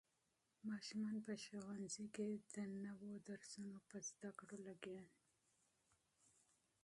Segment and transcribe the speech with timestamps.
[0.69, 2.55] ماشومان په ښوونځي کې د
[2.85, 5.21] نوو درسونو په زده کړه لګیا دي.